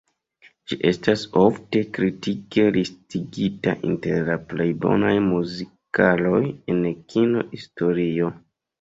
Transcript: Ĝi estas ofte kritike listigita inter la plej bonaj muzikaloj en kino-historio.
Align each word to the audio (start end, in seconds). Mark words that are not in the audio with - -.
Ĝi 0.69 0.77
estas 0.91 1.25
ofte 1.41 1.81
kritike 1.97 2.65
listigita 2.79 3.77
inter 3.91 4.27
la 4.33 4.41
plej 4.49 4.69
bonaj 4.89 5.15
muzikaloj 5.29 6.45
en 6.53 6.85
kino-historio. 6.93 8.37